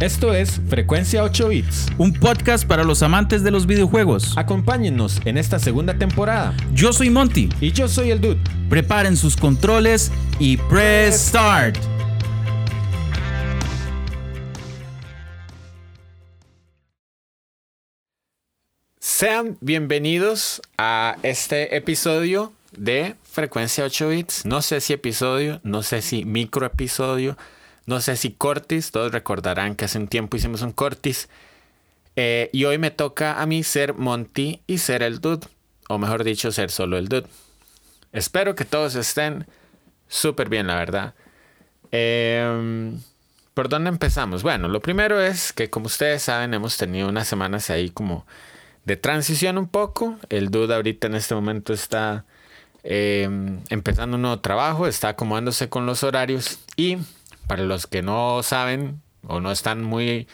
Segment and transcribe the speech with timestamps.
[0.00, 4.38] Esto es Frecuencia 8 Bits, un podcast para los amantes de los videojuegos.
[4.38, 6.54] Acompáñennos en esta segunda temporada.
[6.72, 7.48] Yo soy Monty.
[7.60, 8.38] Y yo soy el Dude.
[8.70, 11.78] Preparen sus controles y press start.
[19.00, 24.46] Sean bienvenidos a este episodio de Frecuencia 8 Bits.
[24.46, 27.36] No sé si episodio, no sé si micro episodio
[27.88, 31.30] no sé si cortis, todos recordarán que hace un tiempo hicimos un cortis.
[32.16, 35.46] Eh, y hoy me toca a mí ser Monty y ser el dude.
[35.88, 37.26] O mejor dicho, ser solo el dude.
[38.12, 39.46] Espero que todos estén
[40.06, 41.14] súper bien, la verdad.
[41.90, 43.00] Em,
[43.54, 44.42] ¿Por dónde empezamos?
[44.42, 48.26] Bueno, lo primero es que como ustedes saben, hemos tenido unas semanas ahí como
[48.84, 50.18] de transición un poco.
[50.28, 52.26] El dude ahorita en este momento está
[52.82, 56.98] em, empezando un nuevo trabajo, está acomodándose con los horarios y
[57.48, 60.28] para los que no saben o no están muy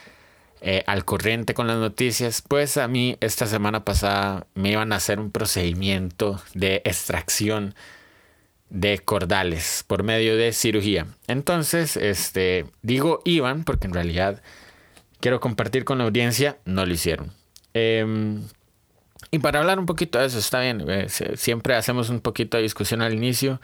[0.60, 4.96] eh, al corriente con las noticias, pues a mí esta semana pasada me iban a
[4.96, 7.74] hacer un procedimiento de extracción
[8.70, 11.06] de cordales por medio de cirugía.
[11.26, 14.42] Entonces, este, digo iban porque en realidad
[15.20, 17.30] quiero compartir con la audiencia, no lo hicieron.
[17.74, 18.42] Em,
[19.30, 22.62] y para hablar un poquito de eso, está bien, eh, siempre hacemos un poquito de
[22.62, 23.60] discusión al inicio.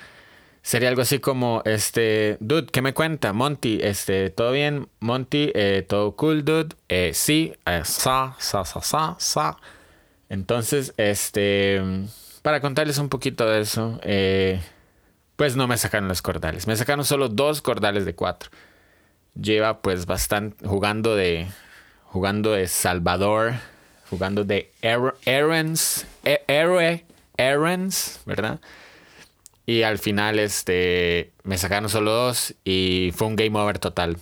[0.63, 3.33] Sería algo así como, este, dude, ¿qué me cuenta?
[3.33, 4.89] Monty, este, ¿todo bien?
[5.01, 6.77] Monty, eh, ¿todo cool, dude?
[6.89, 9.57] Eh, sí, eh, sa, sa, sa, sa, sa.
[10.29, 11.81] Entonces, este,
[12.43, 14.61] para contarles un poquito de eso, eh,
[15.37, 16.67] pues no me sacaron los cordales.
[16.67, 18.51] Me sacaron solo dos cordales de cuatro.
[19.35, 21.47] Lleva pues bastante jugando de,
[22.05, 23.55] jugando de Salvador,
[24.11, 26.07] jugando de Errands,
[26.47, 27.07] héroe,
[27.39, 28.61] Errands, ¿verdad?
[29.71, 34.17] Y al final este, me sacaron solo dos y fue un game over total.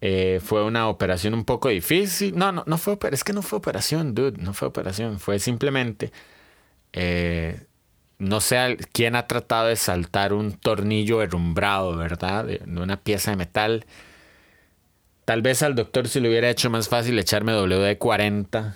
[0.00, 2.36] Eh, fue una operación un poco difícil.
[2.36, 4.42] No, no, no fue Es que no fue operación, dude.
[4.42, 5.20] No fue operación.
[5.20, 6.10] Fue simplemente.
[6.92, 7.64] Eh,
[8.18, 12.44] no sé quién ha tratado de saltar un tornillo herrumbrado, ¿verdad?
[12.44, 13.86] De, una pieza de metal.
[15.26, 18.74] Tal vez al doctor se le hubiera hecho más fácil echarme WD-40.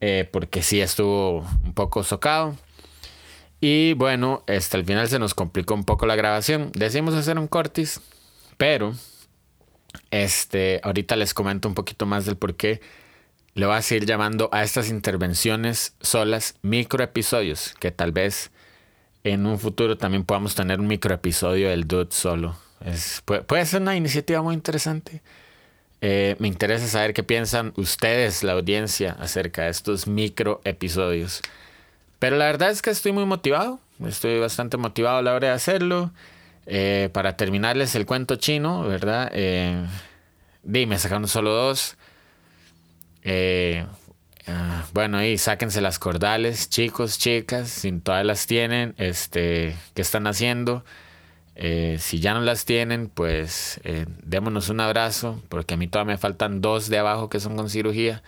[0.00, 2.56] Eh, porque sí estuvo un poco socado.
[3.66, 6.70] Y bueno, este, al final se nos complicó un poco la grabación.
[6.74, 8.02] Decidimos hacer un cortis,
[8.58, 8.92] pero
[10.10, 12.82] este, ahorita les comento un poquito más del por qué
[13.54, 18.50] le voy a seguir llamando a estas intervenciones solas microepisodios, que tal vez
[19.22, 22.58] en un futuro también podamos tener un microepisodio del Dude solo.
[22.84, 25.22] Es, puede, ser una iniciativa muy interesante.
[26.02, 31.40] Eh, me interesa saber qué piensan ustedes, la audiencia, acerca de estos microepisodios.
[32.24, 33.80] Pero la verdad es que estoy muy motivado.
[34.02, 36.10] Estoy bastante motivado a la hora de hacerlo.
[36.64, 39.30] Eh, para terminarles el cuento chino, ¿verdad?
[39.34, 39.84] Eh,
[40.62, 41.98] dime, sacaron solo dos.
[43.24, 43.84] Eh,
[44.46, 50.26] ah, bueno, ahí sáquense las cordales, chicos, chicas, si todas las tienen, este, ¿qué están
[50.26, 50.82] haciendo?
[51.54, 53.82] si ya no las tienen, pues
[54.22, 57.68] démonos un abrazo, porque a mí todavía me faltan dos de abajo que son con
[57.68, 58.22] cirugía.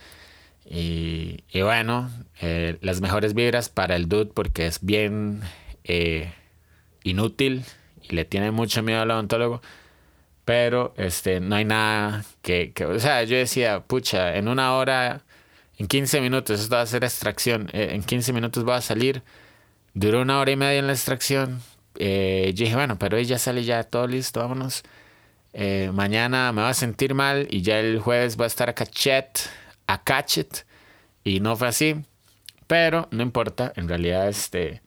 [0.69, 2.11] Y, bueno,
[2.41, 5.41] eh, las mejores vibras para el dude porque es bien
[5.85, 6.33] eh,
[7.03, 7.63] inútil
[8.01, 9.61] y le tiene mucho miedo al odontólogo.
[10.45, 15.23] Pero este, no hay nada que, O sea, yo decía, pucha, en una hora,
[15.77, 17.69] en 15 minutos, esto va a ser extracción.
[17.73, 19.23] Eh, en 15 minutos va a salir.
[19.93, 21.61] Duró una hora y media en la extracción.
[21.95, 22.05] yo
[22.53, 24.83] dije, bueno, pero ella sale ya todo listo, vámonos.
[25.93, 29.49] mañana me va a sentir mal y ya el jueves va a estar a cachet
[29.87, 30.57] a catch it.
[31.23, 32.05] Y no fue así.
[32.67, 34.81] Pero no importa, en realidad este,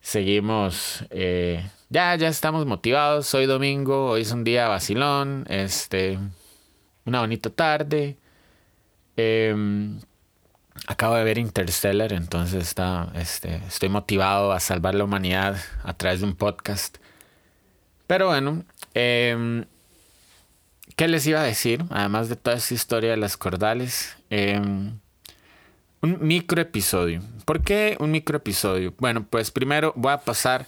[0.00, 3.34] seguimos, eh, ya, ya estamos motivados.
[3.34, 6.18] Hoy domingo, hoy es un día vacilón, este,
[7.04, 8.16] una bonita tarde.
[9.16, 10.00] Em,
[10.86, 16.20] acabo de ver Interstellar, entonces está, este, estoy motivado a salvar la humanidad a través
[16.20, 16.98] de un podcast.
[18.06, 19.64] Pero bueno, eh,
[20.96, 21.84] ¿Qué les iba a decir?
[21.90, 24.16] Además de toda esta historia de las cordales.
[24.30, 24.98] Em,
[26.00, 27.20] un micro episodio.
[27.44, 28.94] ¿Por qué un micro episodio?
[28.98, 30.64] Bueno, pues primero voy a pasar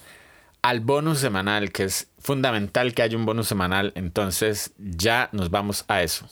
[0.61, 3.91] al bonus semanal, que es fundamental que haya un bonus semanal.
[3.95, 6.27] Entonces ya nos vamos a eso.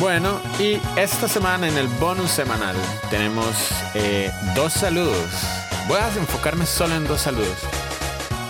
[0.00, 2.74] Bueno, y esta semana en el bonus semanal
[3.08, 5.30] tenemos eh, dos saludos.
[5.86, 7.79] Voy a enfocarme solo en dos saludos.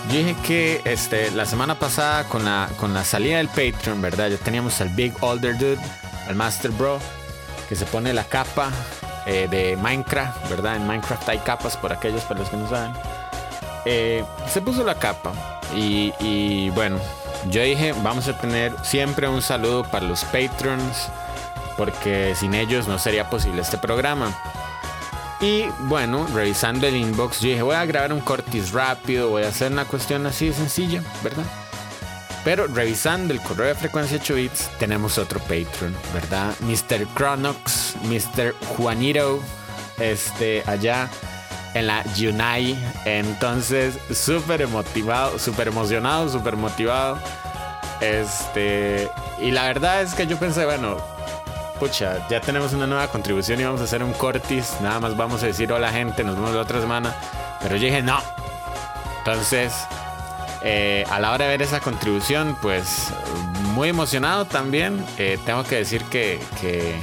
[0.09, 4.29] Dije que este, la semana pasada con la, con la salida del Patreon, ¿verdad?
[4.29, 5.79] Ya teníamos al Big Older Dude,
[6.27, 6.99] al Master Bro,
[7.69, 8.71] que se pone la capa
[9.25, 10.75] eh, de Minecraft, ¿verdad?
[10.75, 12.93] En Minecraft hay capas por aquellos, para los que no saben.
[13.85, 15.31] Eh, se puso la capa
[15.75, 16.99] y, y, bueno,
[17.49, 21.09] yo dije, vamos a tener siempre un saludo para los patrons,
[21.77, 24.35] porque sin ellos no sería posible este programa.
[25.41, 29.47] Y bueno, revisando el inbox, yo dije, voy a grabar un cortis rápido, voy a
[29.47, 31.45] hacer una cuestión así de sencilla, ¿verdad?
[32.43, 36.53] Pero revisando el correo de frecuencia 8 bits, tenemos otro Patreon, ¿verdad?
[36.61, 37.07] Mr.
[37.15, 38.53] Chronox, Mr.
[38.77, 39.39] Juanito,
[39.99, 41.09] este, allá
[41.73, 42.77] en la Yunai.
[43.05, 47.19] Entonces, súper motivado, súper emocionado, súper motivado.
[47.99, 49.07] Este,
[49.39, 50.97] y la verdad es que yo pensé, bueno,
[51.81, 54.75] pucha, ya tenemos una nueva contribución y vamos a hacer un cortis.
[54.81, 57.15] Nada más vamos a decir hola gente, nos vemos la otra semana.
[57.59, 58.19] Pero yo dije, no.
[59.17, 59.73] Entonces,
[60.61, 63.07] eh, a la hora de ver esa contribución, pues
[63.73, 65.03] muy emocionado también.
[65.17, 66.93] Eh, tengo que decir que, que,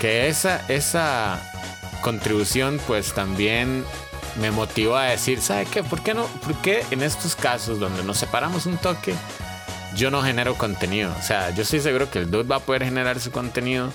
[0.00, 1.42] que esa, esa
[2.00, 3.84] contribución pues también
[4.40, 5.82] me motivó a decir, ¿sabe qué?
[5.82, 6.24] ¿Por qué no?
[6.24, 9.14] ¿Por qué en estos casos donde nos separamos un toque,
[9.94, 11.12] yo no genero contenido?
[11.18, 13.92] O sea, yo estoy seguro que el dude va a poder generar su contenido.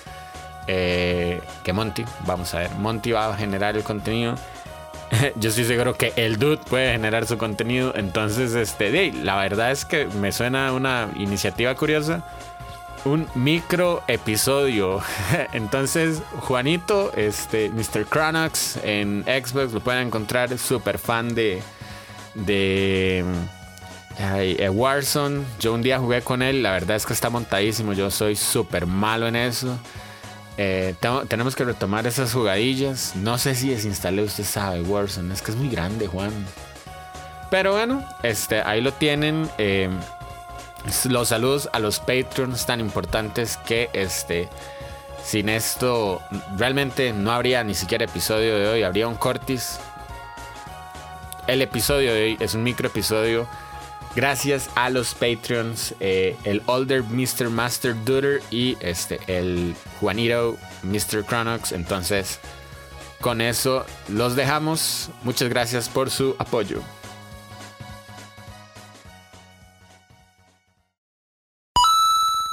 [0.68, 4.36] Eh, que Monty, vamos a ver, Monty va a generar el contenido.
[5.36, 7.94] yo estoy seguro que el dude puede generar su contenido.
[7.95, 12.25] Entonces, este, la verdad es que me suena una iniciativa curiosa.
[13.03, 15.01] Un micro episodio.
[15.53, 18.06] Entonces, Juanito, este, Mr.
[18.06, 20.57] Cronox en Xbox lo pueden encontrar.
[20.57, 21.62] Súper fan de.
[22.33, 23.24] de.
[24.17, 25.44] Eh, Warzone.
[25.59, 26.63] Yo un día jugué con él.
[26.63, 27.94] La verdad es que está montadísimo.
[27.94, 29.77] Yo soy súper malo en eso.
[30.57, 30.95] Eh,
[31.27, 33.15] tenemos que retomar esas jugadillas.
[33.15, 35.33] No sé si desinstalé, usted sabe, Warzone.
[35.33, 36.31] Es que es muy grande, Juan.
[37.51, 39.50] Pero bueno, este, ahí lo tienen.
[39.57, 39.89] Eh,
[41.09, 44.50] los saludos a los Patreons tan importantes que este.
[45.23, 46.21] Sin esto,
[46.56, 48.83] realmente no habría ni siquiera episodio de hoy.
[48.83, 49.79] Habría un cortis.
[51.47, 53.47] El episodio de hoy es un micro episodio
[54.15, 57.50] Gracias a los Patreons, eh, el Older Mr.
[57.50, 61.25] Master Duder y este, el Juanito Mr.
[61.27, 61.73] Chronox.
[61.73, 62.39] Entonces,
[63.19, 65.09] con eso los dejamos.
[65.23, 66.81] Muchas gracias por su apoyo.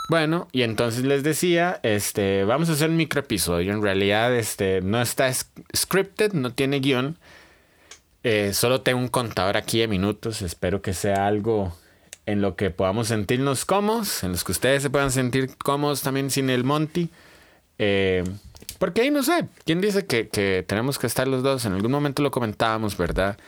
[0.09, 3.73] Bueno, y entonces les decía, este, vamos a hacer un micro episodio.
[3.73, 7.17] En realidad, este, no está scripted, no tiene guion.
[8.25, 10.43] Eh, solo tengo un contador aquí de minutos.
[10.43, 11.77] Espero que sea algo
[12.27, 16.31] en lo que podamos sentirnos cómodos, en los que ustedes se puedan sentir cómodos también
[16.31, 17.11] sin el Monty.
[17.79, 18.25] Eh,
[18.79, 21.65] porque ahí no sé, ¿quién dice que, tenemos que estar los dos?
[21.65, 23.39] En algún momento lo comentábamos, ¿verdad?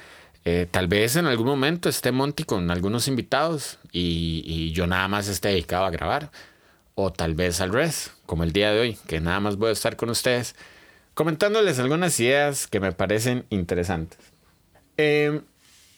[0.45, 5.29] Eh, tal vez en algún momento esté Monty con algunos invitados y, yo nada más
[5.29, 6.31] esté dedicado a grabar.
[6.97, 9.73] O tal vez al revés, como el día de hoy, que nada más voy a
[9.73, 10.55] estar con ustedes
[11.15, 14.34] comentándoles algunas ideas que me parecen interesantes.
[14.97, 15.41] Eh,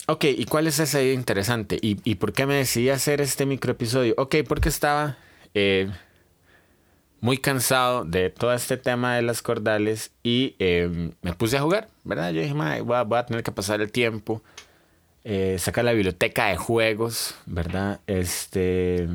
[0.07, 1.77] ok, ¿y cuál es esa idea interesante?
[1.81, 4.13] ¿Y, por qué me decidí hacer este micro episodio?
[4.17, 5.17] Ok, porque estaba
[5.53, 5.89] eh,
[7.19, 11.89] muy cansado de todo este tema de las cordales y eh, me puse a jugar,
[12.03, 12.31] ¿verdad?
[12.31, 14.41] Yo dije, voy, a, voy, a, tener que pasar el tiempo,
[15.23, 18.01] eh, sacar la biblioteca de juegos, ¿verdad?
[18.07, 19.07] Este,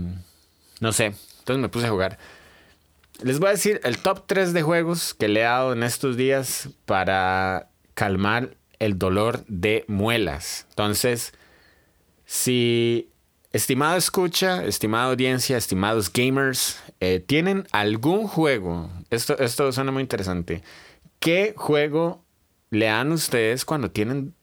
[0.81, 2.19] no sé, entonces me puse a jugar.
[3.23, 6.17] Les voy a decir el top 3 de juegos que le he dado en estos
[6.17, 10.67] días para calmar el dolor de muelas.
[10.71, 11.33] Entonces,
[12.25, 13.11] si,
[13.53, 20.65] estimado escucha, estimada audiencia, estimados gamers, eh, tienen algún juego, esto, esto suena muy interesante,
[21.21, 22.25] ¿qué juego
[22.71, 24.35] le dan ustedes cuando tienen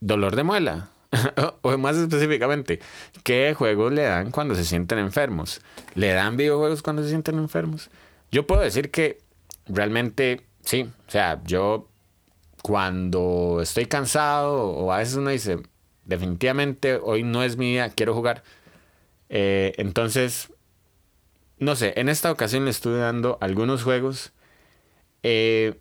[0.00, 0.90] dolor de muela?
[1.62, 2.80] o más específicamente,
[3.22, 5.60] ¿qué juegos le dan cuando se sienten enfermos?
[5.94, 7.88] ¿Le dan videojuegos cuando se sienten enfermos?
[8.32, 9.20] Yo puedo decir que
[9.66, 11.88] realmente sí, o sea, yo
[12.64, 15.58] cuando estoy cansado o a veces uno dice,
[16.06, 18.42] definitivamente hoy no es mi día, quiero jugar.
[19.28, 20.50] Eh, entonces,
[21.58, 24.32] no sé, en esta ocasión le estuve dando algunos juegos.
[25.22, 25.78] Eh,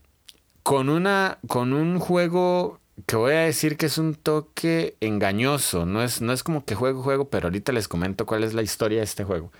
[0.64, 5.86] con, una, con un juego que voy a decir que es un toque engañoso.
[5.86, 8.62] No es, no es como que juego, juego, pero ahorita les comento cuál es la
[8.62, 9.54] historia de este juego.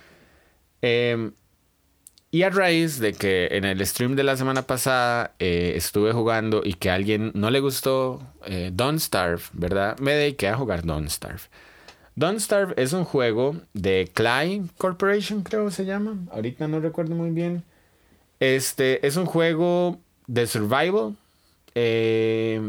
[0.82, 1.32] Eh,
[2.34, 6.62] y a raíz de que en el stream de la semana pasada eh, estuve jugando
[6.64, 9.96] y que a alguien no le gustó eh, Don't Starve, ¿verdad?
[10.00, 11.42] Me dediqué a jugar Don't Starve.
[12.16, 16.16] Don't Starve es un juego de Clay Corporation, creo se llama.
[16.32, 17.62] Ahorita no recuerdo muy bien.
[18.40, 21.14] Este es un juego de survival.
[21.76, 22.60] Eh,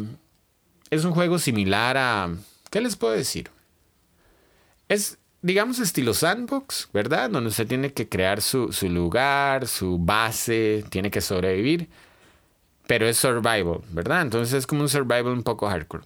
[0.91, 2.29] es un juego similar a.
[2.69, 3.49] ¿Qué les puedo decir?
[4.89, 7.29] Es, digamos, estilo sandbox, ¿verdad?
[7.29, 11.87] Donde usted tiene que crear su, lugar, su base, tiene que sobrevivir.
[12.87, 14.23] Pero es survival, ¿verdad?
[14.23, 16.03] Entonces es como un survival un poco hardcore.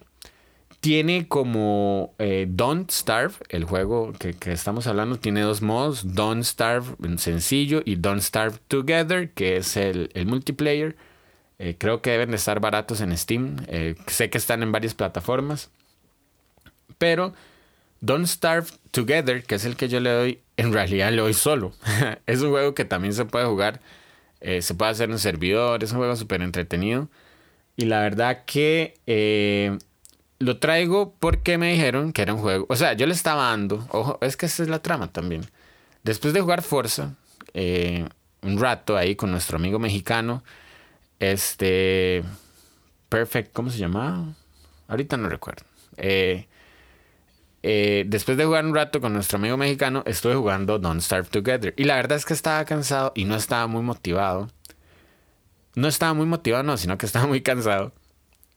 [0.80, 6.44] tiene como eh, Don't Starve, el juego que, que, estamos hablando, tiene dos modos, Don't
[6.44, 10.96] Starve en sencillo y Don't Starve Together, que es el, el multiplayer.
[11.58, 13.56] Eh, creo que deben de estar baratos en Steam.
[13.68, 15.70] Eh, sé que están en varias plataformas.
[16.98, 17.32] Pero
[18.00, 21.72] Don't Starve Together, que es el que yo le doy, en realidad le doy solo.
[22.26, 23.80] es un juego que también se puede jugar.
[24.40, 25.84] se puede hacer en servidor.
[25.84, 27.08] Es un juego súper entretenido.
[27.76, 28.94] Y la verdad que
[30.40, 32.66] lo traigo porque me dijeron que era un juego.
[32.68, 33.86] O sea, yo le estaba dando.
[33.90, 35.42] Ojo, es que esa es la trama también.
[36.02, 37.14] Después de jugar Forza,
[37.52, 38.08] eh,
[38.42, 40.42] un rato ahí con nuestro amigo mexicano,
[41.20, 42.24] este.
[43.10, 44.34] Perfect, ¿cómo se llamaba?
[44.88, 45.62] Ahorita no recuerdo.
[45.98, 46.46] Eh,
[47.62, 51.74] eh, después de jugar un rato con nuestro amigo mexicano, estuve jugando Don't Starve Together.
[51.76, 54.48] Y la verdad es que estaba cansado y no estaba muy motivado.
[55.74, 57.92] No estaba muy motivado, no, sino que estaba muy cansado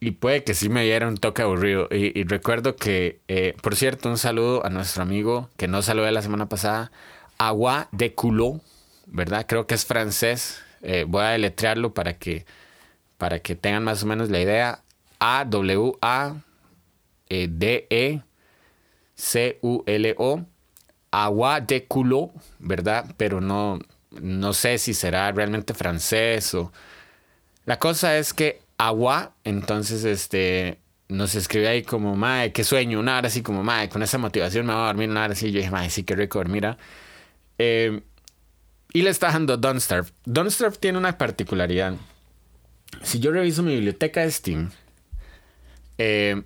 [0.03, 1.87] y puede que sí me diera un toque aburrido.
[1.89, 6.21] Y, recuerdo que, eh, por cierto, un saludo a nuestro amigo que no saludé la
[6.21, 6.91] semana pasada,
[7.37, 8.61] Agua de Culot,
[9.07, 9.45] ¿verdad?
[9.47, 10.61] Creo que es francés.
[10.81, 12.45] Eh, voy a deletrearlo para que,
[13.17, 14.83] para que tengan más o menos la idea.
[19.23, 20.45] A-W-A-D-E-C-U-L-O.
[21.11, 23.13] Agua de Culot, ¿verdad?
[23.17, 23.79] Pero no,
[24.19, 26.71] no sé si será realmente francés o...
[27.65, 29.35] La cosa es que agua.
[29.43, 34.03] Entonces, este, nos escribe ahí como, mae, qué sueño, una hora así como, mae, con
[34.03, 35.51] esa motivación me voy a dormir una hora así.
[35.51, 36.77] Yo dije, mae, sí, qué rico mira.
[37.57, 38.01] Eh,
[38.91, 39.57] y le está dando.
[39.57, 41.95] Don't Starve tiene una particularidad.
[43.01, 44.71] Si yo reviso mi biblioteca de Steam,
[45.97, 46.43] eh,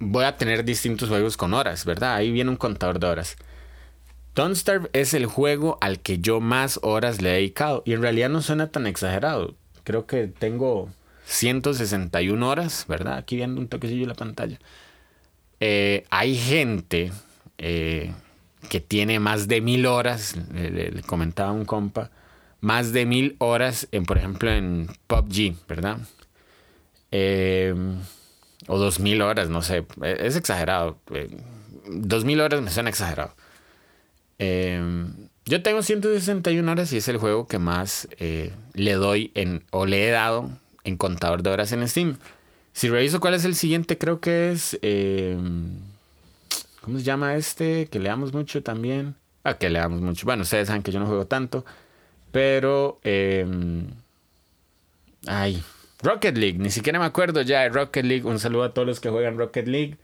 [0.00, 2.14] voy a tener distintos juegos con horas, ¿verdad?
[2.14, 3.36] Ahí viene un contador de horas.
[4.34, 4.56] Don't
[4.92, 7.82] es el juego al que yo más horas le he dedicado.
[7.84, 9.54] Y en realidad no suena tan exagerado.
[9.84, 10.88] Creo que tengo
[11.26, 13.18] 161 horas, ¿verdad?
[13.18, 14.58] Aquí viendo un toquecillo en la pantalla.
[15.60, 17.12] Eh, hay gente
[17.58, 18.12] eh,
[18.70, 22.10] que tiene más de mil horas, le, comentaba un compa,
[22.60, 25.98] más de mil horas, en, por ejemplo, en PUBG, ¿verdad?
[27.10, 27.74] Eh,
[28.66, 30.98] o dos mil horas, no sé, es exagerado.
[31.86, 33.34] dos mil horas me suena exagerado.
[34.38, 38.08] yo tengo 161 horas y es el juego que más
[38.74, 40.50] le doy en, o le he dado
[40.84, 42.18] en contador de horas en Steam.
[42.72, 44.78] Si reviso cuál es el siguiente, creo que es.
[44.82, 45.78] Em,
[46.80, 47.86] ¿Cómo se llama este?
[47.86, 49.16] Que leamos mucho también.
[49.44, 50.24] Ah, que leamos mucho.
[50.24, 51.64] Bueno, ustedes saben que yo no juego tanto.
[52.32, 53.00] Pero.
[53.02, 53.86] Em,
[55.26, 55.62] ay.
[56.02, 56.58] Rocket League.
[56.58, 58.24] Ni siquiera me acuerdo ya de Rocket League.
[58.24, 59.96] Un saludo a todos los que juegan Rocket League.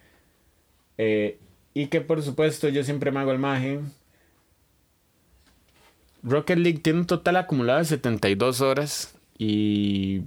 [0.99, 1.39] Eh,
[1.75, 3.81] y que por supuesto yo siempre me hago el maje.
[6.23, 9.15] Rocket League tiene un total acumulado de 72 horas.
[9.39, 10.23] Y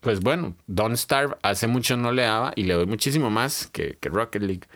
[0.00, 3.98] pues bueno, Don't Starve hace mucho no le daba y le doy muchísimo más que,
[4.02, 4.66] Rocket League.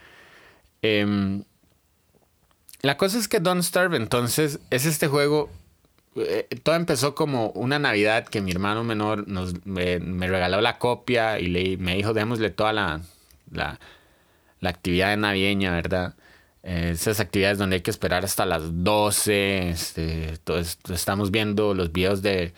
[0.82, 1.44] Em,
[2.82, 5.50] la cosa es que Don't Starve entonces es este juego.
[6.16, 11.38] Eh, todo empezó como una Navidad que mi hermano menor nos, me, regaló la copia
[11.38, 13.00] y le, me dijo, démosle toda la,
[13.50, 13.78] la,
[14.62, 16.14] actividad navideña, ¿verdad?
[16.62, 19.70] Eh, esas actividades donde hay que esperar hasta las 12.
[19.70, 20.34] Este,
[20.88, 22.52] estamos viendo los videos de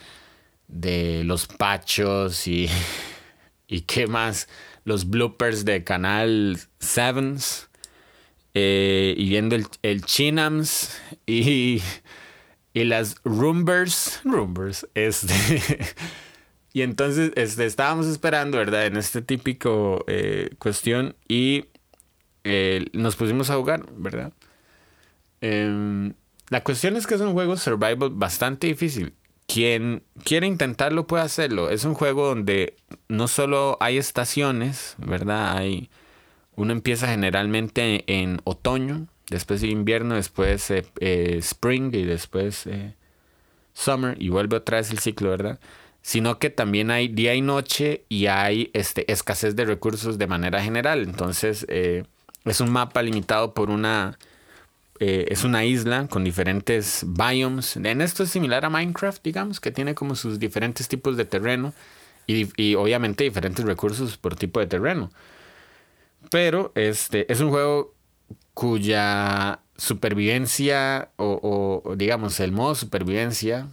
[0.73, 2.69] de los pachos y,
[3.69, 4.49] y qué más,
[4.85, 7.69] los bloopers de Canal Sevens
[8.55, 11.81] eh, y viendo el, el Chinams y,
[12.75, 15.35] y las Rumbers, Rumbers, este,
[16.73, 18.87] y entonces este, estábamos esperando, ¿verdad?
[18.87, 21.67] En este típico eh, cuestión y
[22.45, 24.33] eh, nos pusimos a jugar, ¿verdad?
[25.41, 26.15] Em,
[26.49, 29.15] la cuestión es que es un juego survival bastante difícil
[29.53, 31.69] quien quiere intentarlo puede hacerlo.
[31.69, 32.77] Es un juego donde
[33.09, 35.57] no solo hay estaciones, ¿verdad?
[35.57, 35.91] Hay,
[36.57, 42.95] uno empieza generalmente en otoño, después invierno, después eh, eh, spring y después eh,
[43.73, 45.59] summer y vuelve otra vez el ciclo, ¿verdad?
[46.03, 50.63] Sino que también hay día y noche y hay este, escasez de recursos de manera
[50.63, 51.03] general.
[51.03, 54.19] Entonces es un mapa limitado por una
[54.99, 57.77] es una isla con diferentes biomes.
[57.77, 61.75] En esto es similar a Minecraft, digamos, que tiene como sus diferentes tipos de terreno
[62.27, 65.11] y, obviamente diferentes recursos por tipo de terreno.
[66.31, 67.95] Pero este es un juego
[68.55, 73.67] cuya supervivencia o, digamos el modo supervivencia,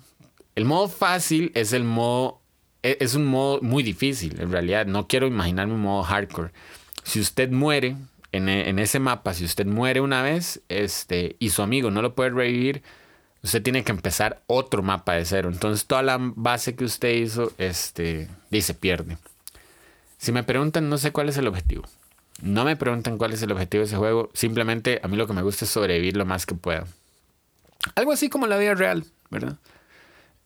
[0.56, 2.42] el modo fácil es el modo,
[2.84, 4.86] e, es un modo muy difícil en realidad.
[4.86, 6.52] No quiero imaginarme un modo hardcore.
[7.04, 7.96] Si usted muere,
[8.32, 12.30] en, ese mapa, si usted muere una vez este, y su amigo no lo puede
[12.30, 12.84] revivir,
[13.42, 15.50] usted tiene que empezar otro mapa de cero.
[15.52, 19.18] Entonces toda la base que usted hizo, este, se pierde.
[20.18, 21.84] Si me preguntan, no sé cuál es el objetivo.
[22.42, 24.30] No me preguntan cuál es el objetivo de ese juego.
[24.34, 26.86] Simplemente a mí lo que me gusta es sobrevivir lo más que pueda.
[27.96, 29.58] Algo así como la vida real, ¿verdad?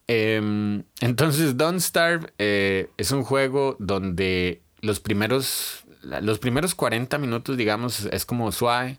[0.06, 7.56] Em, entonces, Don't Starve eh, es un juego donde los primeros, los primeros 40 minutos,
[7.56, 8.98] digamos, es como suave.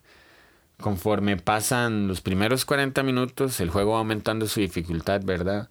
[0.80, 5.70] Conforme pasan los primeros 40 minutos, el juego va aumentando su dificultad, ¿verdad?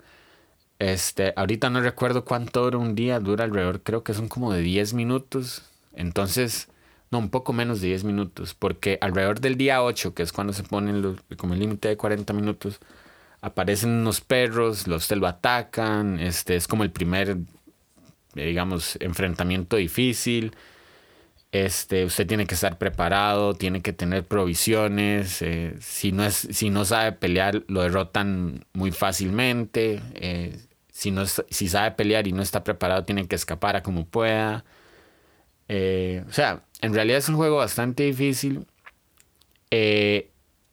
[0.79, 4.61] Este, ahorita no recuerdo cuánto dura un día, dura alrededor, creo que son como de
[4.63, 5.63] 10 minutos.
[5.95, 6.69] Entonces,
[7.11, 10.53] no, un poco menos de 10 minutos, porque alrededor del día 8, que es cuando
[10.53, 12.81] se ponen como el límite de 40 minutos,
[13.41, 17.37] aparecen unos perros, los te lo atacan, este es como el primer,
[18.35, 20.57] digamos, enfrentamiento difícil.
[21.53, 25.41] Este, usted tiene que estar preparado, tiene que tener provisiones.
[25.41, 30.01] Eh, si, no es, si no sabe pelear, lo derrotan muy fácilmente.
[30.15, 30.59] Eh,
[30.91, 34.65] si, no, si sabe pelear y no está preparado, tiene que escapar a como pueda.
[35.69, 38.67] Eh, o sea, en realidad es un juego bastante difícil.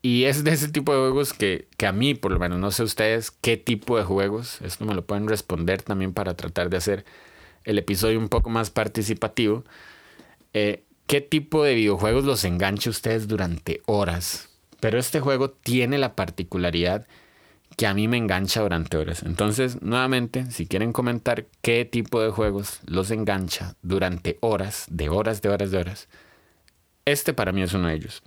[0.03, 2.71] y es de ese tipo de juegos que, que, a mí, por lo menos, no
[2.71, 4.61] sé ustedes qué tipo de juegos.
[4.61, 7.05] Esto me lo pueden responder también para tratar de hacer
[7.63, 9.63] el episodio un poco más participativo.
[10.53, 14.49] Eh, qué tipo de videojuegos los engancha ustedes durante horas.
[14.79, 17.07] Pero este juego tiene la particularidad
[17.77, 19.23] que a mí me engancha durante horas.
[19.23, 25.41] Entonces, nuevamente, si quieren comentar qué tipo de juegos los engancha durante horas, de horas,
[25.41, 26.07] de horas, de horas,
[27.05, 28.23] este para mí es uno de ellos.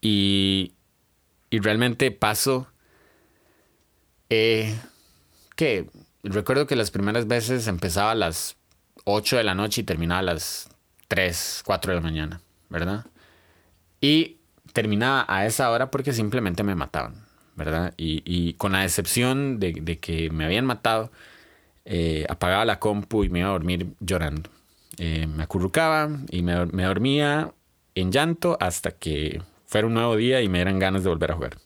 [0.00, 0.74] Y,
[1.50, 2.66] y realmente paso
[4.30, 4.74] eh,
[5.54, 5.88] que
[6.22, 8.56] recuerdo que las primeras veces empezaba a las
[9.04, 10.68] 8 de la noche y terminaba a las
[11.08, 13.06] 3, 4 de la mañana, ¿verdad?
[14.00, 14.38] Y
[14.72, 17.25] terminaba a esa hora porque simplemente me mataban,
[17.56, 17.94] ¿verdad?
[17.96, 21.10] Y, con la excepción de, que me habían matado,
[21.84, 24.50] eh, apagaba la compu y me iba a dormir llorando.
[24.98, 27.52] Eh, me acurrucaba y me, dormía
[27.94, 31.34] en llanto hasta que fuera un nuevo día y me dieran ganas de volver a
[31.34, 31.58] jugar.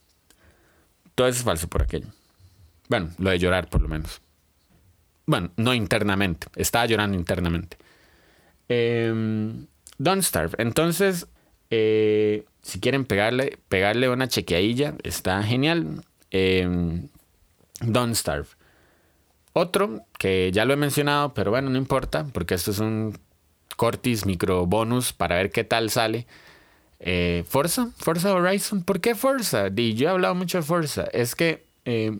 [1.15, 2.07] Todo eso es falso por aquello.
[2.87, 4.21] Bueno, lo de llorar por lo menos.
[5.25, 7.77] Bueno, no internamente, estaba llorando internamente.
[8.67, 10.55] Em, Don't Starve.
[10.57, 11.27] Entonces,
[11.71, 16.03] eh, si quieren pegarle, pegarle una chequeadilla, está genial.
[16.29, 17.01] Eh,
[17.81, 18.47] Don't Starve.
[19.53, 23.17] Otro que ya lo he mencionado, pero bueno, no importa, porque esto es un
[23.75, 26.27] cortis micro bonus para ver qué tal sale.
[26.99, 28.83] Eh, Forza, Forza Horizon.
[28.83, 29.67] ¿Por qué Forza?
[29.69, 31.05] Yo he hablado mucho de Forza.
[31.11, 32.17] Es que, eh,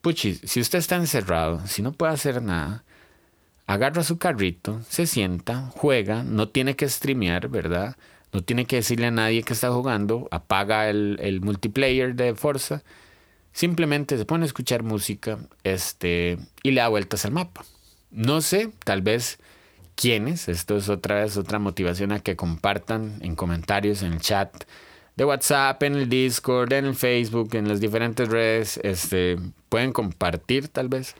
[0.00, 2.84] puchi, si usted está encerrado, si no puede hacer nada,
[3.66, 7.96] agarra su carrito, se sienta, juega, no tiene que streamear, ¿verdad?
[8.32, 12.82] No tiene que decirle a nadie que está jugando, apaga el, multiplayer de Forza,
[13.52, 17.64] simplemente se pone a escuchar música este, y le da vueltas al mapa.
[18.10, 19.38] No sé, tal vez
[19.94, 24.64] quiénes, esto es otra vez otra motivación a que compartan en comentarios, en el chat
[25.16, 29.36] de WhatsApp, en el Discord, en el Facebook, en las diferentes redes, este,
[29.68, 31.14] pueden compartir tal vez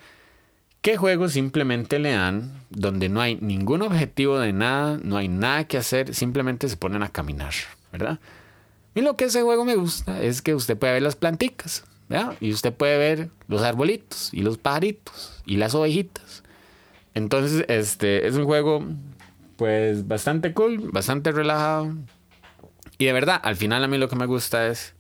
[0.82, 5.62] ¿Qué juegos simplemente le dan donde no hay ningún objetivo de nada, no hay nada
[5.64, 7.52] que hacer, simplemente se ponen a caminar,
[7.92, 8.18] ¿verdad?
[8.96, 12.34] Y lo que ese juego me gusta es que usted puede ver las planticas, ¿verdad?
[12.40, 16.42] Y usted puede ver los arbolitos y los pajaritos y las ovejitas.
[17.14, 18.84] Entonces, este es un juego
[19.56, 21.94] pues bastante cool, bastante relajado.
[22.98, 24.94] Y de verdad, al final a mí lo que me gusta es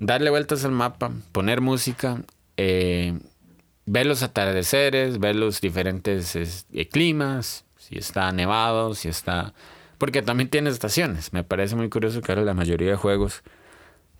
[0.00, 2.22] darle vueltas al mapa, poner música,
[2.56, 3.16] eh,
[3.86, 9.54] ver los atardeceres, ver los diferentes eh, climas, si está nevado, si está...
[9.96, 11.32] Porque también tiene estaciones.
[11.32, 13.42] Me parece muy curioso que ahora la mayoría de juegos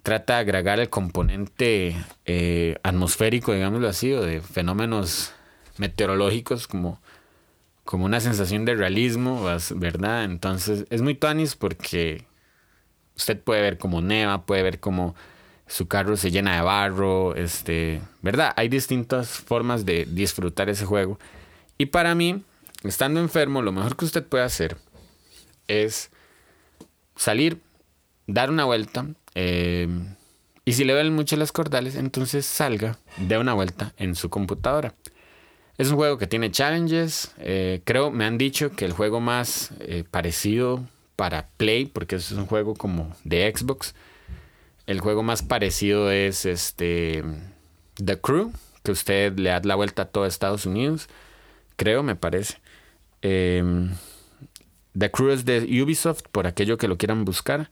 [0.03, 5.33] trata de agregar el componente eh, atmosférico, digámoslo así, o de fenómenos
[5.79, 7.01] meteorológicos como,
[7.85, 10.25] como una sensación de realismo, ¿verdad?
[10.25, 12.25] Entonces es muy tanis porque
[13.17, 15.15] usted puede ver como neva, puede ver como
[15.67, 18.53] su carro se llena de barro, este, ¿verdad?
[18.57, 21.19] Hay distintas formas de disfrutar ese juego.
[21.79, 22.43] Y para mí,
[22.85, 24.77] estando enfermo, lo mejor que usted puede hacer
[25.69, 26.11] es
[27.17, 27.61] salir,
[28.27, 29.89] dar una vuelta, eh,
[30.69, 34.95] y si le duelen mucho las cordales, entonces salga, dé una vuelta en su computadora.
[35.79, 37.33] Es un juego que tiene challenges.
[37.39, 42.33] Eh, creo, me han dicho que el juego más eh, parecido para Play, porque es
[42.33, 43.95] un juego como de Xbox,
[44.87, 47.25] el juego más parecido es este
[48.03, 51.09] The Crew, que usted le da la vuelta a todo Estados Unidos,
[51.77, 52.59] creo, me parece.
[53.23, 53.91] Em,
[54.97, 57.71] The Crew es de Ubisoft, por aquello que lo quieran buscar.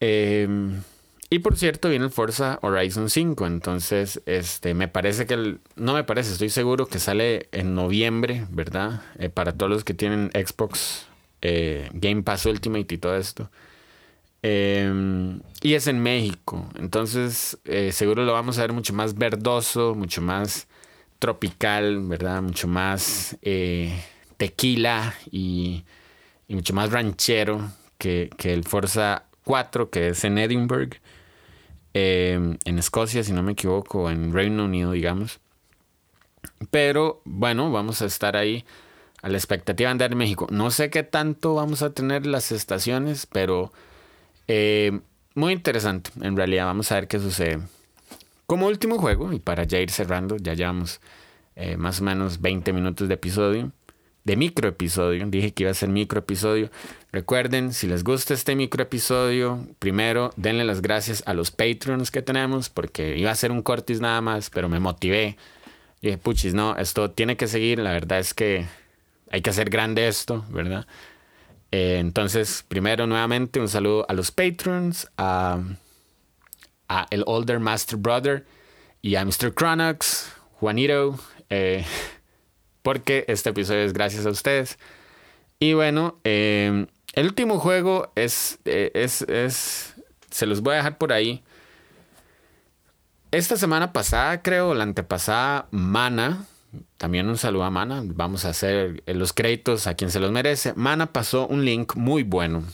[0.00, 0.82] Em,
[1.30, 3.46] y por cierto, viene el Forza Horizon 5.
[3.46, 8.46] Entonces, este, me parece que el, no me parece, estoy seguro que sale en noviembre,
[8.50, 9.02] ¿verdad?
[9.18, 11.06] Eh, para todos los que tienen Xbox
[11.40, 13.50] eh, Game Pass Ultimate y todo esto.
[14.42, 19.94] Em, y es en México, entonces eh, seguro lo vamos a ver mucho más verdoso,
[19.94, 20.66] mucho más
[21.20, 22.42] tropical, ¿verdad?
[22.42, 23.92] Mucho más eh,
[24.38, 25.84] tequila y,
[26.48, 30.96] mucho más ranchero que, que, el Forza 4, que es en Edinburgh,
[31.94, 35.40] em, en Escocia, si no me equivoco, en Reino Unido, digamos.
[36.70, 38.64] Pero bueno, vamos a estar ahí
[39.22, 40.46] a la expectativa de andar en México.
[40.50, 43.72] No sé qué tanto vamos a tener las estaciones, pero
[44.48, 45.00] eh,
[45.34, 46.66] muy interesante, en realidad.
[46.66, 47.60] Vamos a ver qué sucede.
[48.46, 51.00] Como último juego, y para ya ir cerrando, ya llevamos
[51.56, 53.72] eh, más o menos 20 minutos de episodio,
[54.24, 55.26] de micro episodio.
[55.26, 56.70] Dije que iba a ser micro episodio.
[57.12, 62.22] Recuerden, si les gusta este micro episodio, primero denle las gracias a los Patreons que
[62.22, 65.36] tenemos, porque iba a ser un cortis nada más, pero me motivé.
[66.00, 67.78] Y dije, puchis, no, esto tiene que seguir.
[67.78, 68.66] La verdad es que
[69.30, 70.86] hay que hacer grande esto, ¿verdad?
[71.72, 75.58] Eh, entonces, primero, nuevamente, un saludo a los patrons, a,
[76.88, 78.46] a, el Older Master Brother
[79.00, 79.54] y a Mr.
[79.54, 80.30] Cronox,
[80.60, 81.84] Juanito, eh,
[82.82, 84.78] porque este episodio es gracias a ustedes.
[85.58, 89.94] Y bueno, eh, el último juego es, es, es,
[90.30, 91.42] se los voy a dejar por ahí.
[93.30, 96.44] Esta semana pasada, creo, la antepasada, Mana,
[96.96, 98.02] también un saludo a Mana.
[98.04, 100.72] Vamos a hacer los créditos a quien se los merece.
[100.74, 102.64] Mana pasó un link muy bueno.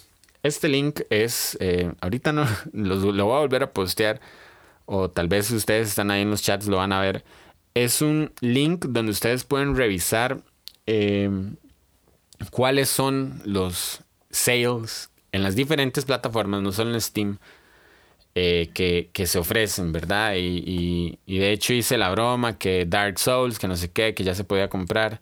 [0.42, 4.20] Este link es, eh, ahorita no lo, voy a volver a postear,
[4.87, 7.24] o tal vez ustedes están ahí en los chats lo van a ver.
[7.74, 10.40] Es un link donde ustedes pueden revisar
[10.87, 11.56] em,
[12.50, 17.38] cuáles son los sales en las diferentes plataformas, no solo en Steam,
[18.40, 18.70] eh,
[19.12, 20.35] que, se ofrecen, ¿verdad?
[20.37, 24.33] Y, de hecho hice la broma que Dark Souls, que no sé qué, que ya
[24.33, 25.20] se podía comprar.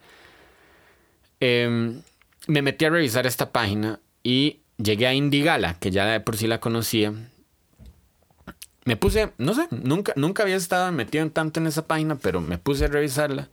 [1.40, 2.02] Em,
[2.46, 6.46] me metí a revisar esta página y llegué a Indigala, que ya de por sí
[6.46, 7.14] la conocía.
[8.84, 12.42] Me puse, no sé, nunca, nunca había estado metido en tanto en esa página, pero
[12.42, 13.48] me puse a revisarla.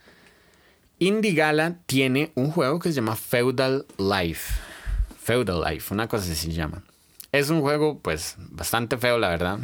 [1.00, 4.54] Indigala tiene un juego que se llama Feudal Life.
[5.22, 6.84] Feudal Life, una cosa así se llama.
[7.34, 9.58] Es un juego, pues, bastante feo, la verdad.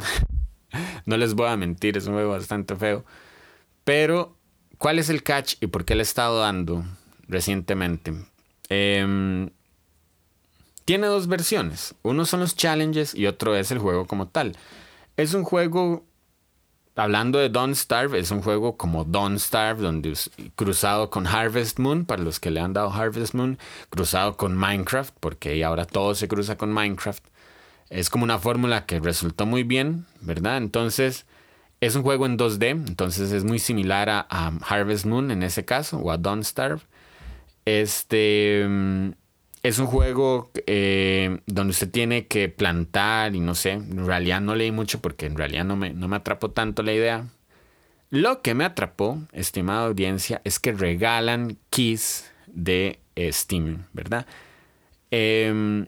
[1.06, 3.04] no les voy a mentir, es un juego bastante feo.
[3.84, 4.36] Pero,
[4.76, 6.84] ¿cuál es el catch y por qué le he estado dando
[7.28, 8.12] recientemente?
[8.68, 9.50] Em,
[10.84, 11.94] tiene dos versiones.
[12.02, 14.56] Uno son los challenges y otro es el juego como tal.
[15.16, 16.04] Es un juego,
[16.96, 20.12] hablando de Don't Starve, es un juego como Don't Starve, donde
[20.56, 25.14] cruzado con Harvest Moon, para los que le han dado Harvest Moon, cruzado con Minecraft,
[25.20, 27.22] porque ahora todo se cruza con Minecraft
[27.90, 30.56] es como una fórmula que resultó muy bien, ¿verdad?
[30.58, 31.26] Entonces,
[31.80, 35.98] es un juego en 2D, entonces es muy similar a, Harvest Moon en ese caso,
[35.98, 36.82] o a Don't Starve.
[37.64, 39.10] Este mm,
[39.62, 44.54] es un juego eh, donde usted tiene que plantar y no sé, en realidad no
[44.54, 47.26] leí mucho porque en realidad no me, no me atrapó tanto la idea.
[48.10, 54.26] Lo que me atrapó, estimada audiencia, es que regalan keys de Steam, ¿verdad?
[55.10, 55.86] Eh,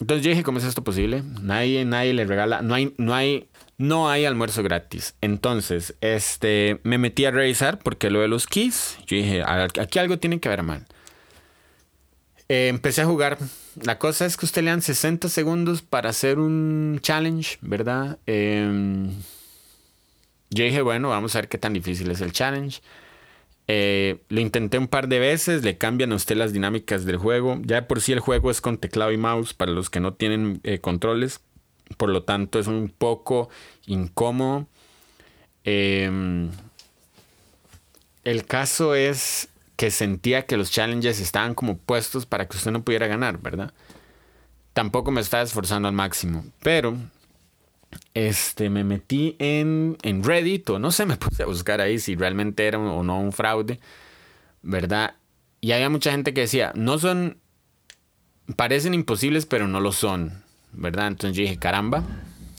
[0.00, 1.22] entonces yo dije, ¿cómo es esto posible?
[1.40, 5.14] Nadie, nadie le regala, no hay, no hay, no hay almuerzo gratis.
[5.22, 10.18] Entonces, este, me metí a revisar porque lo de los keys, yo dije, aquí algo
[10.18, 10.86] tiene que ver mal.
[12.48, 13.38] Eh, empecé a jugar.
[13.82, 18.18] La cosa es que usted le dan 60 segundos para hacer un challenge, ¿verdad?
[18.26, 19.10] Em,
[20.50, 22.80] yo dije, bueno, vamos a ver qué tan difícil es el challenge.
[23.68, 27.58] Eh, lo intenté un par de veces, le cambian a usted las dinámicas del juego.
[27.62, 30.60] Ya por sí el juego es con teclado y mouse para los que no tienen
[30.62, 31.40] eh, controles.
[31.96, 33.48] Por lo tanto es un poco
[33.86, 34.66] incómodo.
[35.64, 36.50] Em,
[38.24, 42.82] el caso es que sentía que los challenges estaban como puestos para que usted no
[42.82, 43.72] pudiera ganar, ¿verdad?
[44.72, 46.44] Tampoco me estaba esforzando al máximo.
[46.62, 46.96] Pero
[48.14, 52.14] este, me metí en, en Reddit o no sé, me puse a buscar ahí si
[52.16, 53.80] realmente era o no un fraude,
[54.62, 55.14] ¿verdad?
[55.60, 57.38] Y había mucha gente que decía, no son,
[58.56, 61.08] parecen imposibles, pero no lo son, ¿verdad?
[61.08, 62.04] Entonces yo dije, caramba,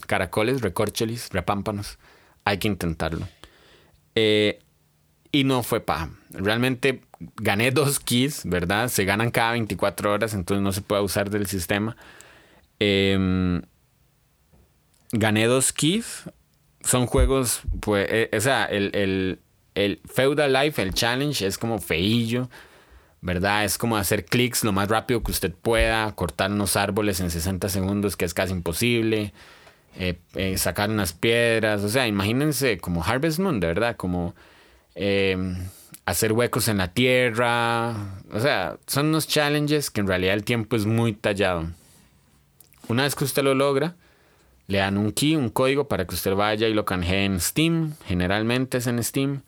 [0.06, 1.98] caracoles, recorcholis, repámpanos,
[2.44, 3.28] hay que intentarlo.
[4.14, 4.60] Eh,
[5.30, 6.10] y no fue paja.
[6.30, 7.02] Realmente
[7.36, 8.88] gané dos keys, ¿verdad?
[8.88, 11.96] Se ganan cada 24 horas, entonces no se puede usar del sistema.
[12.80, 13.60] Eh,
[15.12, 16.24] gané dos keys.
[16.82, 19.40] Son juegos, pues, eh, o sea, el, el,
[19.74, 22.48] el, Feudal Life, el challenge, es como feillo,
[23.20, 23.64] ¿verdad?
[23.64, 27.68] Es como hacer clics lo más rápido que usted pueda, cortar unos árboles en 60
[27.68, 29.32] segundos, que es casi imposible,
[29.96, 34.34] eh, eh, sacar unas piedras, o sea, imagínense como Harvest Moon, verdad, como
[36.08, 37.94] hacer huecos en la tierra.
[38.32, 41.68] O sea, son unos challenges que en realidad el tiempo es muy tallado.
[42.88, 43.94] Una vez que usted lo logra,
[44.68, 47.94] le dan un key, un código para que usted vaya y lo canjee en Steam.
[48.04, 49.42] Generalmente es en Steam.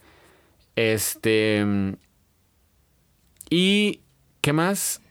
[0.75, 1.65] Este.
[3.51, 4.01] Y.
[4.41, 5.03] ¿Qué más?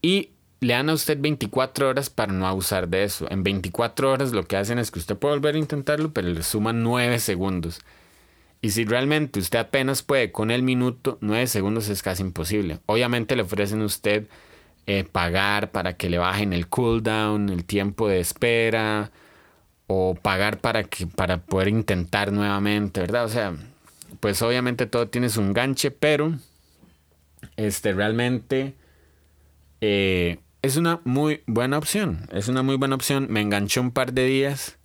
[0.00, 3.26] Y le dan a usted 24 horas para no abusar de eso.
[3.30, 6.42] En 24 horas lo que hacen es que usted puede volver a intentarlo, pero le
[6.42, 7.80] suman 9 segundos.
[8.62, 12.78] Y si realmente usted apenas puede con el minuto, 9 segundos es casi imposible.
[12.86, 14.26] Obviamente le ofrecen a usted
[14.86, 19.10] eh, pagar para que le bajen el cooldown, el tiempo de espera,
[19.92, 23.24] o pagar para, que, para poder intentar nuevamente, ¿verdad?
[23.24, 23.56] O sea,
[24.20, 26.32] pues obviamente todo tiene su enganche, pero
[27.56, 28.76] este realmente
[29.80, 32.28] eh, es una muy buena opción.
[32.30, 33.26] Es una muy buena opción.
[33.30, 34.78] Me enganchó un par de días.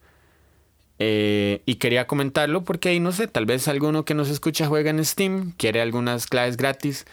[0.97, 4.89] Eh, y quería comentarlo porque ahí no sé, tal vez alguno que nos escucha juega
[4.89, 7.05] en Steam, quiere algunas claves gratis.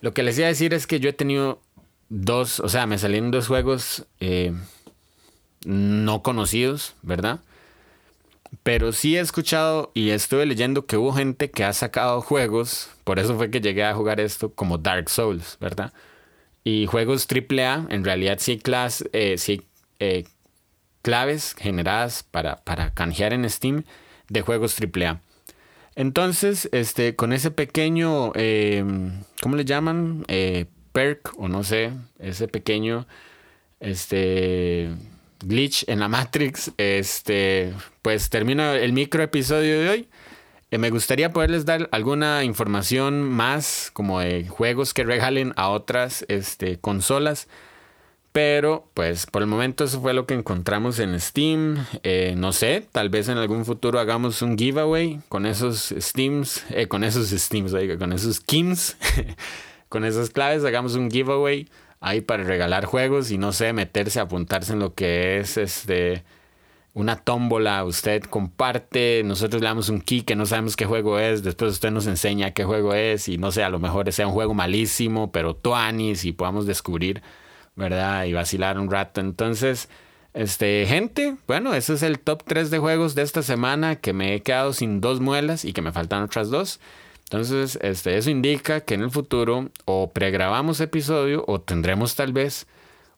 [0.00, 1.60] Lo que les iba a decir es que yo he tenido
[2.08, 4.52] dos, o sea, me salieron dos juegos eh,
[5.64, 7.40] no conocidos, ¿verdad?
[8.62, 13.18] Pero sí he escuchado y estuve leyendo que hubo gente que ha sacado juegos, por
[13.18, 15.92] eso fue que llegué a jugar esto, como Dark Souls, ¿verdad?
[16.64, 18.60] Y juegos AAA, en realidad sí,
[19.12, 19.62] eh, sí
[19.98, 20.24] eh,
[21.02, 23.84] claves generadas para, para canjear en Steam
[24.28, 25.20] de juegos AAA.
[25.94, 28.84] Entonces, este, con ese pequeño, eh,
[29.40, 30.24] ¿cómo le llaman?
[30.92, 33.06] perk o no sé, ese pequeño,
[33.78, 34.90] este,
[35.44, 37.72] glitch en la Matrix, este,
[38.02, 40.08] pues termino el micro episodio de hoy.
[40.70, 46.24] Eh, me gustaría poderles dar alguna información más como de juegos que regalen a otras
[46.28, 47.48] este, consolas.
[48.32, 51.84] Pero pues por el momento eso fue lo que encontramos en Steam.
[52.04, 56.86] Eh, no sé, tal vez en algún futuro hagamos un giveaway con esos Steams, eh,
[56.86, 58.96] con esos Steams, con esos Kims,
[59.88, 61.68] con esas claves, hagamos un giveaway
[62.00, 66.24] ahí para regalar juegos y no sé, meterse, apuntarse en lo que es este
[66.92, 71.42] una tómbola, usted comparte, nosotros le damos un key que no sabemos qué juego es,
[71.44, 74.32] después usted nos enseña qué juego es y no sé, a lo mejor sea un
[74.32, 77.22] juego malísimo, pero tuanis y podamos descubrir,
[77.76, 78.24] ¿verdad?
[78.24, 79.20] Y vacilar un rato.
[79.20, 79.88] Entonces,
[80.34, 84.34] este, gente, bueno, ese es el top 3 de juegos de esta semana que me
[84.34, 86.80] he quedado sin dos muelas y que me faltan otras dos.
[87.30, 92.66] Entonces, este, eso indica que en el futuro o pregrabamos episodio o tendremos tal vez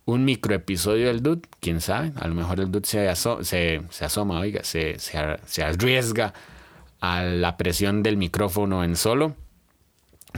[0.05, 3.11] un micro episodio del Dude, quién sabe, a lo mejor el Dude se,
[3.43, 6.35] se, asoma, oiga, se, se, arriesga
[7.01, 9.35] a la presión del micrófono en solo.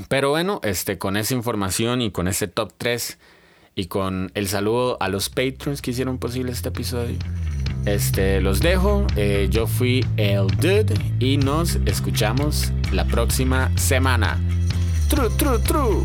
[0.08, 3.18] Pero bueno, este, con esa información y con ese top 3
[3.74, 7.18] y con el saludo a los patrons que hicieron posible este episodio,
[7.86, 9.06] este, los dejo.
[9.16, 14.38] Eh, yo fui el Dude y nos escuchamos la próxima semana.
[15.08, 16.04] True, true, true.